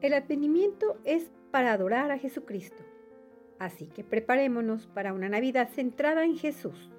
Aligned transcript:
El 0.00 0.14
advenimiento 0.14 0.96
es 1.04 1.32
para 1.50 1.72
adorar 1.72 2.12
a 2.12 2.18
Jesucristo. 2.18 2.84
Así 3.58 3.88
que 3.88 4.04
preparémonos 4.04 4.86
para 4.86 5.12
una 5.12 5.28
Navidad 5.28 5.70
centrada 5.70 6.24
en 6.24 6.36
Jesús. 6.36 6.92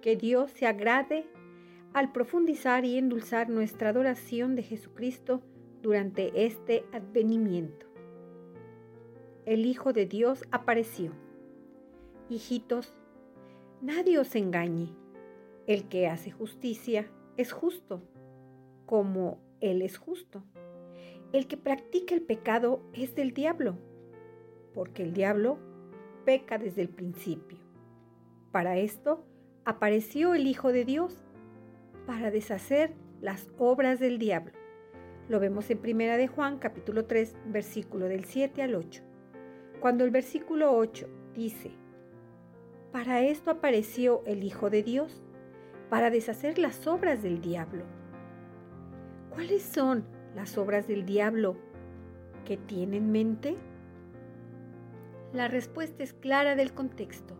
Que 0.00 0.16
Dios 0.16 0.50
se 0.50 0.66
agrade 0.66 1.26
al 1.92 2.10
profundizar 2.10 2.84
y 2.84 2.98
endulzar 2.98 3.48
nuestra 3.48 3.90
adoración 3.90 4.56
de 4.56 4.64
Jesucristo 4.64 5.42
durante 5.80 6.44
este 6.44 6.84
advenimiento. 6.92 7.86
El 9.44 9.64
Hijo 9.64 9.92
de 9.92 10.06
Dios 10.06 10.44
apareció. 10.50 11.12
Hijitos, 12.28 12.94
nadie 13.80 14.18
os 14.18 14.34
engañe. 14.34 14.88
El 15.68 15.88
que 15.88 16.08
hace 16.08 16.32
justicia 16.32 17.08
es 17.36 17.52
justo, 17.52 18.02
como 18.86 19.38
Él 19.60 19.82
es 19.82 19.98
justo. 19.98 20.42
El 21.32 21.46
que 21.46 21.56
practica 21.56 22.14
el 22.14 22.20
pecado 22.20 22.82
es 22.92 23.14
del 23.14 23.32
diablo, 23.32 23.78
porque 24.74 25.02
el 25.02 25.14
diablo 25.14 25.58
peca 26.26 26.58
desde 26.58 26.82
el 26.82 26.90
principio. 26.90 27.56
Para 28.50 28.76
esto 28.76 29.24
apareció 29.64 30.34
el 30.34 30.46
Hijo 30.46 30.72
de 30.72 30.84
Dios, 30.84 31.24
para 32.06 32.30
deshacer 32.30 32.92
las 33.22 33.50
obras 33.56 33.98
del 33.98 34.18
diablo. 34.18 34.52
Lo 35.30 35.40
vemos 35.40 35.70
en 35.70 35.78
Primera 35.78 36.18
de 36.18 36.28
Juan 36.28 36.58
capítulo 36.58 37.06
3, 37.06 37.34
versículo 37.46 38.08
del 38.08 38.26
7 38.26 38.60
al 38.62 38.74
8. 38.74 39.02
Cuando 39.80 40.04
el 40.04 40.10
versículo 40.10 40.76
8 40.76 41.08
dice, 41.34 41.70
para 42.92 43.22
esto 43.22 43.50
apareció 43.50 44.22
el 44.26 44.44
Hijo 44.44 44.68
de 44.68 44.82
Dios, 44.82 45.24
para 45.88 46.10
deshacer 46.10 46.58
las 46.58 46.86
obras 46.86 47.22
del 47.22 47.40
diablo. 47.40 47.84
¿Cuáles 49.30 49.62
son 49.62 50.04
las 50.34 50.58
obras 50.58 50.86
del 50.88 51.04
diablo 51.04 51.56
que 52.44 52.56
tiene 52.56 52.96
en 52.98 53.12
mente? 53.12 53.56
La 55.32 55.48
respuesta 55.48 56.02
es 56.02 56.12
clara 56.12 56.56
del 56.56 56.74
contexto. 56.74 57.34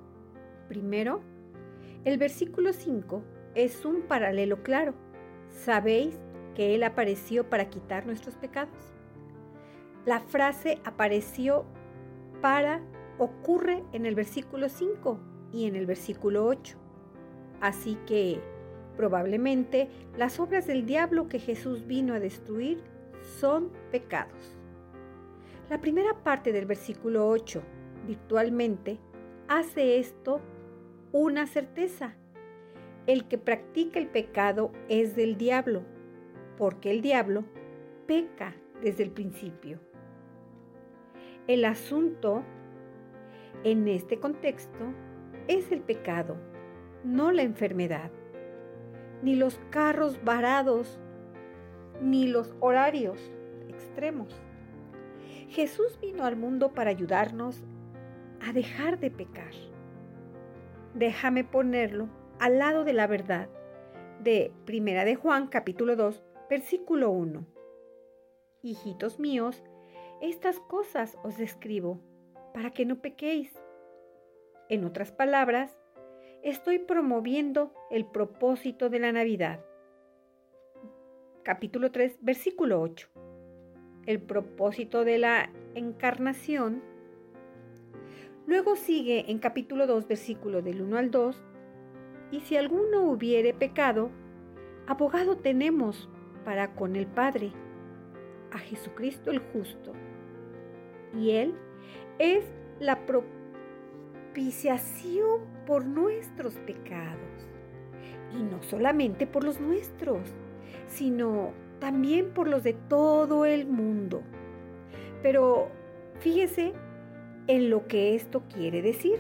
Primero, 0.68 1.20
el 2.04 2.18
versículo 2.18 2.72
5 2.72 3.22
es 3.54 3.84
un 3.84 4.02
paralelo 4.02 4.62
claro. 4.62 4.94
Sabéis 5.48 6.18
que 6.54 6.74
Él 6.74 6.82
apareció 6.84 7.48
para 7.48 7.68
quitar 7.68 8.06
nuestros 8.06 8.36
pecados. 8.36 8.94
La 10.04 10.20
frase 10.20 10.80
apareció 10.84 11.64
para 12.40 12.80
ocurre 13.18 13.84
en 13.92 14.06
el 14.06 14.14
versículo 14.14 14.68
5 14.68 15.20
y 15.52 15.66
en 15.66 15.76
el 15.76 15.86
versículo 15.86 16.46
8. 16.46 16.76
Así 17.60 17.96
que 18.06 18.40
probablemente 18.96 19.88
las 20.16 20.38
obras 20.40 20.66
del 20.66 20.86
diablo 20.86 21.28
que 21.28 21.38
Jesús 21.38 21.86
vino 21.86 22.14
a 22.14 22.20
destruir 22.20 22.82
son 23.38 23.70
pecados. 23.90 24.56
La 25.70 25.80
primera 25.80 26.22
parte 26.22 26.52
del 26.52 26.66
versículo 26.66 27.28
8, 27.28 27.62
virtualmente, 28.06 28.98
hace 29.48 29.98
esto 29.98 30.40
una 31.12 31.46
certeza. 31.46 32.16
El 33.06 33.26
que 33.26 33.38
practica 33.38 33.98
el 33.98 34.08
pecado 34.08 34.72
es 34.88 35.16
del 35.16 35.36
diablo, 35.36 35.82
porque 36.56 36.90
el 36.90 37.02
diablo 37.02 37.44
peca 38.06 38.54
desde 38.82 39.02
el 39.04 39.10
principio. 39.10 39.80
El 41.46 41.64
asunto 41.64 42.42
en 43.64 43.88
este 43.88 44.18
contexto 44.18 44.92
es 45.48 45.72
el 45.72 45.80
pecado, 45.80 46.36
no 47.04 47.32
la 47.32 47.42
enfermedad, 47.42 48.10
ni 49.22 49.36
los 49.36 49.58
carros 49.70 50.22
varados, 50.24 51.00
ni 52.00 52.26
los 52.26 52.54
horarios 52.60 53.18
extremos. 53.68 54.40
Jesús 55.48 55.98
vino 56.00 56.24
al 56.24 56.36
mundo 56.36 56.72
para 56.72 56.90
ayudarnos 56.90 57.62
a 58.40 58.52
dejar 58.52 58.98
de 58.98 59.10
pecar. 59.10 59.52
Déjame 60.94 61.44
ponerlo 61.44 62.08
al 62.38 62.58
lado 62.58 62.84
de 62.84 62.92
la 62.92 63.06
verdad 63.06 63.48
de 64.20 64.52
Primera 64.64 65.04
de 65.04 65.14
Juan 65.14 65.46
capítulo 65.46 65.96
2, 65.96 66.22
versículo 66.50 67.10
1. 67.10 67.46
Hijitos 68.62 69.18
míos, 69.18 69.62
estas 70.20 70.60
cosas 70.60 71.18
os 71.22 71.40
escribo 71.40 72.00
para 72.54 72.70
que 72.70 72.84
no 72.84 73.00
pequéis. 73.00 73.52
En 74.68 74.84
otras 74.84 75.12
palabras, 75.12 75.81
estoy 76.42 76.80
promoviendo 76.80 77.72
el 77.90 78.04
propósito 78.04 78.90
de 78.90 78.98
la 78.98 79.12
Navidad. 79.12 79.64
Capítulo 81.44 81.92
3, 81.92 82.18
versículo 82.20 82.80
8. 82.80 83.08
El 84.06 84.20
propósito 84.20 85.04
de 85.04 85.18
la 85.18 85.50
encarnación. 85.74 86.82
Luego 88.46 88.74
sigue 88.74 89.30
en 89.30 89.38
capítulo 89.38 89.86
2, 89.86 90.08
versículo 90.08 90.62
del 90.62 90.82
1 90.82 90.98
al 90.98 91.10
2. 91.12 91.44
Y 92.32 92.40
si 92.40 92.56
alguno 92.56 93.02
hubiere 93.02 93.54
pecado, 93.54 94.10
abogado 94.88 95.36
tenemos 95.36 96.08
para 96.44 96.74
con 96.74 96.96
el 96.96 97.06
Padre, 97.06 97.52
a 98.50 98.58
Jesucristo 98.58 99.30
el 99.30 99.38
justo. 99.38 99.92
Y 101.16 101.30
Él 101.30 101.54
es 102.18 102.44
la 102.80 103.06
propósito 103.06 103.41
propiciación 104.32 105.40
por 105.66 105.84
nuestros 105.84 106.54
pecados. 106.54 107.20
Y 108.34 108.42
no 108.42 108.62
solamente 108.62 109.26
por 109.26 109.44
los 109.44 109.60
nuestros, 109.60 110.20
sino 110.86 111.52
también 111.80 112.32
por 112.32 112.48
los 112.48 112.62
de 112.62 112.72
todo 112.72 113.44
el 113.44 113.66
mundo. 113.66 114.22
Pero 115.22 115.68
fíjese 116.20 116.72
en 117.46 117.68
lo 117.68 117.86
que 117.86 118.14
esto 118.14 118.42
quiere 118.48 118.80
decir. 118.80 119.18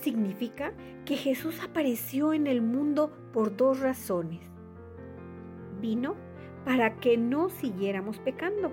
Significa 0.00 0.72
que 1.04 1.16
Jesús 1.16 1.60
apareció 1.62 2.32
en 2.32 2.46
el 2.46 2.62
mundo 2.62 3.12
por 3.34 3.54
dos 3.54 3.80
razones. 3.80 4.40
Vino 5.82 6.14
para 6.64 6.96
que 6.96 7.18
no 7.18 7.50
siguiéramos 7.50 8.18
pecando 8.20 8.72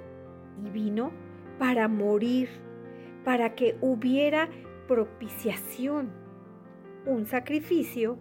y 0.66 0.70
vino 0.70 1.12
para 1.60 1.90
morir, 1.90 2.48
para 3.25 3.56
que 3.56 3.78
hubiera 3.81 4.50
propiciación, 4.88 6.11
un 7.05 7.25
sacrificio 7.25 8.17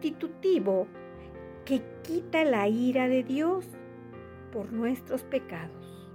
sustitutivo 0.00 0.86
que 1.64 1.82
quita 2.02 2.44
la 2.44 2.68
ira 2.68 3.08
de 3.08 3.22
Dios 3.22 3.66
por 4.52 4.72
nuestros 4.72 5.22
pecados 5.24 6.10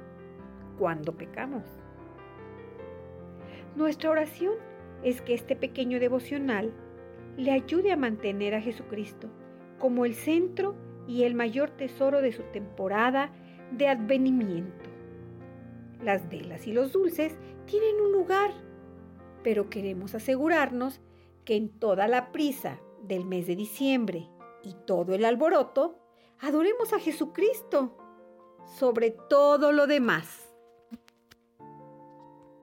cuando 0.77 1.13
pecamos. 1.13 1.63
Nuestra 3.75 4.11
oración 4.11 4.53
es 5.03 5.21
que 5.21 5.33
este 5.33 5.55
pequeño 5.55 5.99
devocional 5.99 6.73
le 7.37 7.51
ayude 7.51 7.91
a 7.91 7.97
mantener 7.97 8.55
a 8.55 8.61
Jesucristo 8.61 9.29
como 9.79 10.05
el 10.05 10.15
centro 10.15 10.75
y 11.07 11.23
el 11.23 11.35
mayor 11.35 11.69
tesoro 11.71 12.21
de 12.21 12.31
su 12.31 12.43
temporada 12.43 13.31
de 13.71 13.87
advenimiento. 13.87 14.89
Las 16.03 16.29
velas 16.29 16.67
y 16.67 16.73
los 16.73 16.91
dulces 16.91 17.37
tienen 17.67 18.01
un 18.01 18.11
lugar, 18.11 18.51
pero 19.43 19.69
queremos 19.69 20.15
asegurarnos 20.15 20.99
que 21.45 21.55
en 21.55 21.69
toda 21.69 22.07
la 22.07 22.31
prisa 22.31 22.79
del 23.03 23.25
mes 23.25 23.45
de 23.45 23.55
diciembre 23.55 24.27
y 24.63 24.73
todo 24.85 25.13
el 25.13 25.23
alboroto, 25.23 25.99
adoremos 26.39 26.93
a 26.93 26.99
Jesucristo 26.99 27.95
sobre 28.79 29.11
todo 29.11 29.71
lo 29.71 29.87
demás. 29.87 30.46